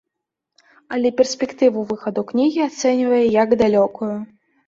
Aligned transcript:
Але 0.95 1.09
перспектыву 1.19 1.83
выхаду 1.91 2.23
кнігі 2.31 2.59
ацэньвае 2.69 3.23
як 3.43 3.49
далёкую. 3.63 4.11